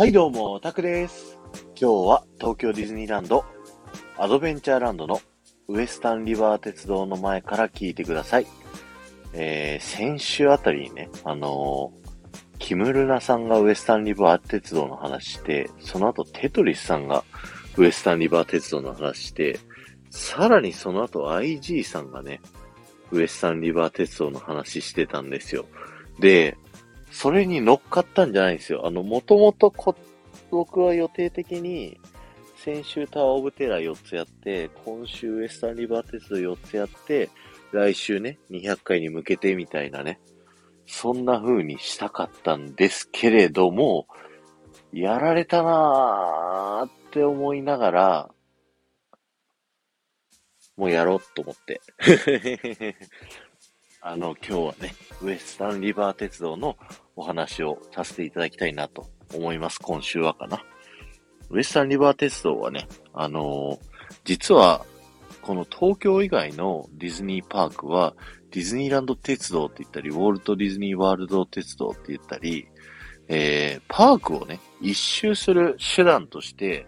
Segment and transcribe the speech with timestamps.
[0.00, 1.36] はいどうも、オタクです。
[1.78, 3.44] 今日は東京ディズニーランド、
[4.16, 5.20] アドベンチャーランドの
[5.68, 8.46] ウエスタンリバー鉄道の前から聞いてください。
[9.34, 17.22] えー、先週あたりにね、あのーキムルナさんがウエスタンリバー鉄道の話して、その後テトリスさんが
[17.76, 19.58] ウエスタンリバー鉄道の話して、
[20.08, 22.40] さらにその後 IG さんがね、
[23.12, 25.66] ウエスタンリバー鉄道の話してたんですよ。
[26.20, 26.56] で、
[27.10, 28.86] それに乗っかったんじゃないんですよ。
[28.86, 29.94] あの、もともとこ、
[30.50, 31.98] 僕は予定的に、
[32.56, 37.30] 先週タワーオブテラー4つやって、今週ウエスタンリバー鉄道4つやって、
[37.72, 40.20] 来週ね、200回に向けてみたいなね。
[40.86, 44.06] そんな風にしたかったんですけれども、
[44.92, 48.30] やられたなーって思いながら、
[50.76, 51.80] もうやろうと思って。
[54.02, 56.78] あの、今日はね、ウエスタンリバー鉄道の
[57.16, 59.78] お話をさせていただきたいなと思います。
[59.78, 60.64] 今週はかな。
[61.50, 63.90] ウエスタンリバー鉄道はね、あのー
[64.24, 64.84] 実は、
[65.42, 68.14] この東京以外のディズニーパークは、
[68.50, 72.66] ディズニーランド鉄道って言ったり、ウォルト・ディズニー・ワールド鉄道って言ったり、
[73.28, 76.86] えー、パークをね、一周する手段として、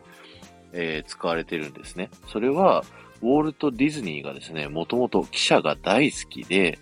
[0.73, 2.11] えー使われてるんですね。
[2.27, 2.83] それは、
[3.23, 6.79] ウォルト・ディズニーがですね、もともと汽車が大好きで、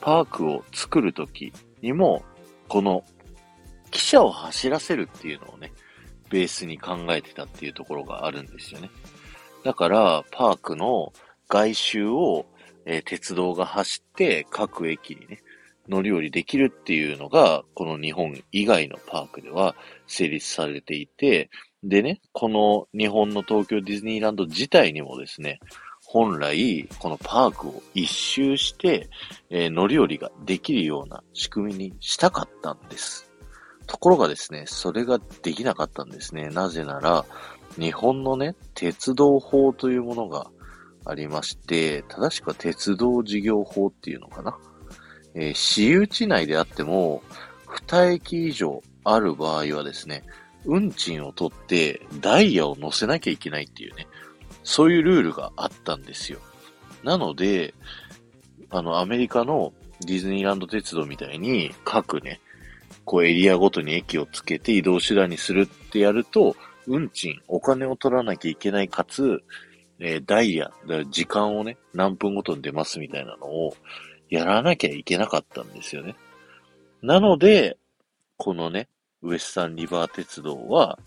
[0.00, 2.22] パークを作るときにも、
[2.68, 3.04] この、
[3.90, 5.72] 汽車を走らせるっていうのをね、
[6.30, 8.90] ベースに考えてたっていうところがあるんですよね。
[9.62, 11.12] だから、パークの
[11.48, 12.46] 外周を、
[12.86, 15.42] えー鉄道が走って各駅にね、
[15.88, 19.74] 乗り降りできるっていうのが、この日本以外のパークでは
[20.06, 21.50] 成立されていて、
[21.84, 25.60] でね、この日本の東京ディズニーランド自体にもですね、
[26.06, 29.10] 本来、このパークを一周して、
[29.50, 33.30] えー乗り降りができるような仕組みにしたかったんです。
[33.86, 36.48] ところがですね、それができなかったんですね。
[36.48, 37.26] なぜなら、
[37.78, 40.50] 日本のね、鉄道法というものが
[41.04, 44.56] ありまして、正しくは鉄道事業法っていうのかな。
[45.34, 47.22] えー私有地内であっても、
[47.66, 50.22] 2駅以上ある場合はですね、
[50.64, 54.06] 運賃を取ってダイヤを乗せなきゃいけないっていうね、
[54.62, 56.40] そういうルールがあったんですよ。
[57.02, 57.74] なので、
[58.70, 62.40] あの、アメリカのディズニーランド鉄道みたいに各ね、
[63.04, 69.42] こうエリアごとに駅をつけて移動手段にするってやると、運賃、お金を取らなきゃいけないかつ、
[70.00, 73.76] えーダイヤ、だ時間をね、何分ごとに出ますみたいなのを
[74.28, 76.16] やらなきゃいけなかったんですよね。
[77.02, 77.76] なので、
[78.36, 78.88] このね、
[79.24, 80.98] ウエスタンリバー鉄道は、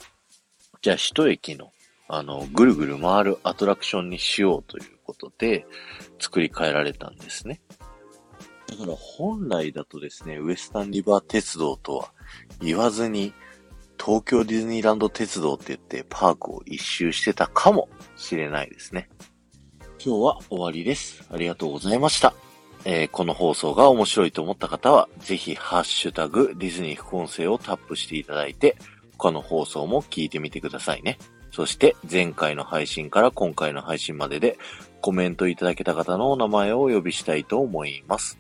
[0.82, 1.72] じゃあ一駅の、
[2.08, 5.66] あの、ぐるぐる回るアトラクションにしようということで、
[6.20, 7.62] 作り変えられたんですね。
[8.68, 12.12] だから本来だとですね、ウエスタンリバー鉄道とは
[12.60, 13.34] 言わずに、
[14.04, 19.10] 東京ディズニーランド鉄道って言ってパークを一周してたかもしれないですね。
[20.04, 21.24] 今日は終わりです。
[21.32, 22.34] ありがとうございました。
[22.90, 28.78] えーこの放送が面白いと思った方は、ぜひハッシュタグディズニー副音声をタップしていただいて、
[29.18, 31.18] 他の放送も聞いてみてくださいね。
[31.52, 34.58] そして前回の配信から今回の配信までで
[35.02, 38.38] コメントいただけた方のお名前をお呼びしたいと思います。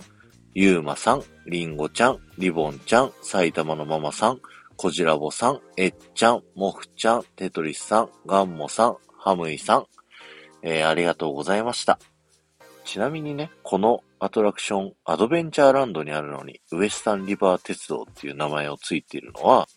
[0.53, 4.39] ゆうまさん、りんごちゃん、りぼんちゃん、埼玉のママさん、
[4.77, 9.85] こじらぼさん、えっちゃん、もふちゃん、テトリスさん、ガンモさん、ハムイさん、
[10.61, 11.99] えーありがとうございました。
[12.85, 19.67] ちなみにね、このアトラクション、アドベンチャーランドにあるのに、ウエスタンリバー鉄道っていう名前をついているのは、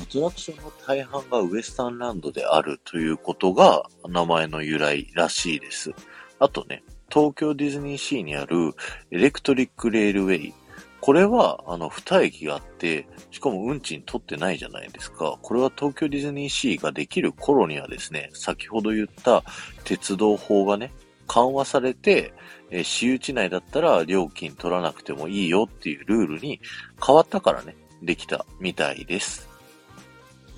[0.00, 5.92] アトラクションの大半がウエスタンランドであるということが名前の由来らしいです。
[6.38, 8.74] あとね、東京ディズニーシーにある
[9.10, 10.54] エレクトリックレールウェイ。
[11.00, 15.38] これは、あの、二駅があって、しかも運賃取ってないじゃないですか。
[15.42, 19.42] これは東京ディズニーシーができる頃にはですね、先ほど言った
[19.84, 20.92] 鉄道法がね、
[21.28, 22.32] 緩和されて、
[22.70, 26.60] えー私有地内だったら料金取らなくてもいいよっていうルールに
[27.04, 29.48] 変わったからね、できたみたいです。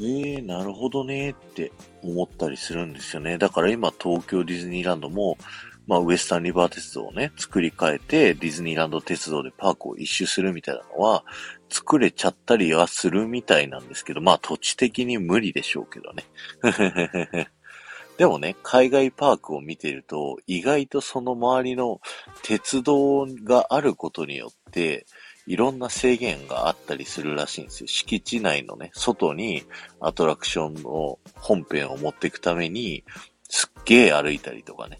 [0.01, 1.73] えー、なるほどねって
[2.03, 3.37] 思ったりするんですよね。
[3.37, 5.37] だから今東京ディズニーランドも、
[5.87, 11.25] まあウエスタンリバー鉄道をね、作り変えてディズニーランド鉄道でパークを一周するみたいなのは、
[11.69, 16.25] 作れちゃったりはするみたいなんですけど、まあ土地的に無理でしょうけどね。
[18.21, 22.03] でもね、海外パークを見てると、意外とその周りの
[22.43, 25.07] 鉄道があることによって、
[25.47, 27.87] いろんな制限があったりするらしいんですよ。
[27.87, 29.63] 敷地内のね、外に
[30.01, 33.05] アトラクションの本編を持っていくために、
[33.49, 34.99] すっげー歩いたりとかね。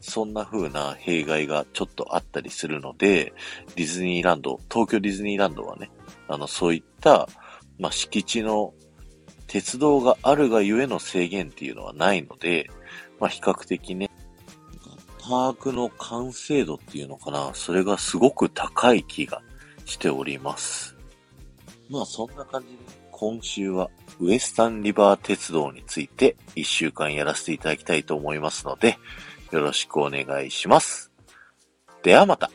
[0.00, 3.34] そんな風な弊害がちょっとあったりするので、
[3.76, 5.90] ディズニーランド、東京ディズニーランドはね、
[6.26, 7.28] あの、そういった、
[7.78, 8.72] まあ、敷地の
[9.52, 12.70] 鉄道があるがゆえの制限っていうのはないので、
[13.20, 14.08] まあ比較的ね、
[15.20, 19.42] パークの完成度っていうのかな、それがすごく高い気が
[19.84, 20.96] しております。
[21.90, 22.78] まあそんな感じで、
[23.10, 23.90] 今週は
[24.20, 28.96] ウエスタンリバー鉄道について一週間やらせていただきたいと思いますので、
[29.50, 31.12] よろしくお願いします。
[32.02, 32.50] ではまた。